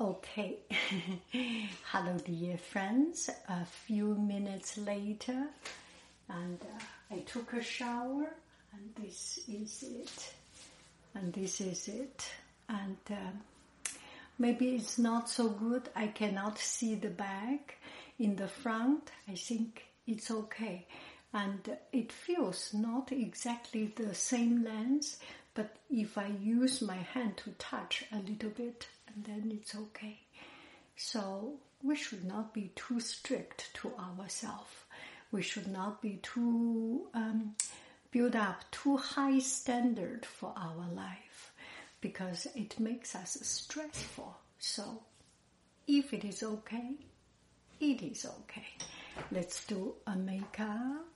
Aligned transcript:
Okay. 0.00 0.56
Hello, 1.92 2.16
dear 2.24 2.58
friends. 2.58 3.30
A 3.48 3.64
few 3.64 4.14
minutes 4.14 4.78
later, 4.78 5.46
and 6.28 6.58
uh, 6.60 7.14
I 7.14 7.18
took 7.20 7.52
a 7.52 7.62
shower, 7.62 8.34
and 8.72 8.94
this 8.96 9.38
is 9.48 9.84
it. 9.84 10.34
And 11.14 11.32
this 11.32 11.60
is 11.60 11.88
it. 11.88 12.32
And 12.68 12.96
um, 13.10 13.40
maybe 14.38 14.74
it's 14.74 14.98
not 14.98 15.28
so 15.28 15.50
good. 15.50 15.88
I 15.94 16.08
cannot 16.08 16.58
see 16.58 16.94
the 16.94 17.10
back 17.10 17.76
in 18.18 18.34
the 18.34 18.48
front. 18.48 19.10
I 19.28 19.34
think 19.34 19.84
it's 20.06 20.30
okay. 20.30 20.86
And 21.34 21.76
it 21.92 22.12
feels 22.12 22.74
not 22.74 23.12
exactly 23.12 23.92
the 23.94 24.14
same 24.14 24.64
lens, 24.64 25.18
but 25.54 25.76
if 25.90 26.16
I 26.16 26.28
use 26.28 26.80
my 26.82 26.96
hand 26.96 27.36
to 27.38 27.50
touch 27.52 28.04
a 28.12 28.16
little 28.16 28.50
bit, 28.50 28.86
and 29.06 29.24
then 29.24 29.52
it's 29.54 29.74
okay. 29.74 30.20
So 30.96 31.54
we 31.82 31.96
should 31.96 32.24
not 32.24 32.54
be 32.54 32.72
too 32.74 33.00
strict 33.00 33.70
to 33.74 33.92
ourselves. 33.96 34.70
We 35.30 35.42
should 35.42 35.66
not 35.66 36.00
be 36.00 36.20
too 36.22 37.08
um, 37.14 37.54
build 38.10 38.36
up 38.36 38.70
too 38.70 38.96
high 38.96 39.38
standard 39.40 40.26
for 40.26 40.52
our 40.56 40.86
life 40.94 41.52
because 42.00 42.46
it 42.54 42.78
makes 42.78 43.14
us 43.14 43.38
stressful. 43.42 44.36
So 44.58 45.02
if 45.86 46.12
it 46.12 46.24
is 46.24 46.42
okay, 46.42 46.92
it 47.80 48.02
is 48.02 48.26
okay. 48.26 48.66
Let's 49.30 49.64
do 49.66 49.94
a 50.06 50.14
makeup. 50.14 51.06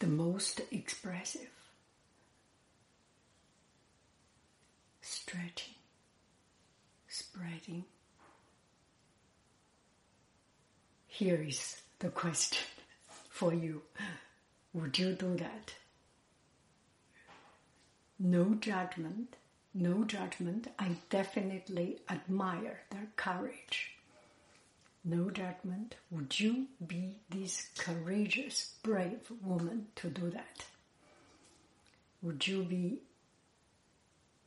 The 0.00 0.06
most 0.06 0.60
expressive. 0.70 1.48
Stretching, 5.00 5.74
spreading. 7.08 7.84
Here 11.06 11.42
is 11.42 11.80
the 11.98 12.10
question 12.10 12.64
for 13.30 13.52
you. 13.52 13.82
Would 14.74 14.98
you 14.98 15.12
do 15.14 15.36
that? 15.36 15.74
No 18.18 18.54
judgment, 18.54 19.36
no 19.74 20.04
judgment. 20.04 20.68
I 20.78 20.96
definitely 21.10 22.00
admire 22.10 22.80
their 22.90 23.08
courage. 23.16 23.97
No 25.04 25.30
judgment. 25.30 25.94
Would 26.10 26.38
you 26.38 26.66
be 26.86 27.16
this 27.30 27.68
courageous, 27.78 28.74
brave 28.82 29.30
woman 29.42 29.86
to 29.96 30.08
do 30.08 30.30
that? 30.30 30.64
Would 32.22 32.46
you 32.46 32.62
be, 32.64 32.98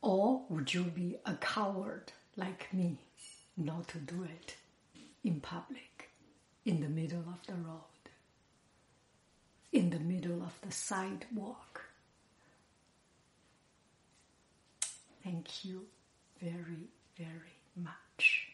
or 0.02 0.44
would 0.50 0.74
you 0.74 0.84
be 0.84 1.18
a 1.26 1.36
coward 1.36 2.12
like 2.36 2.72
me 2.74 2.98
not 3.58 3.88
to 3.90 3.98
do 3.98 4.24
it 4.24 4.56
in 5.24 5.40
public, 5.40 6.10
in 6.66 6.82
the 6.82 6.90
middle 6.90 7.24
of 7.28 7.46
the 7.48 7.54
road, 7.54 7.82
in 9.72 9.90
the 9.90 10.00
middle 10.00 10.44
of 10.44 10.54
the 10.62 10.72
sidewalk? 10.72 11.86
Thank 15.24 15.64
you 15.64 15.86
very, 16.42 16.90
very 17.18 17.56
much. 17.76 18.51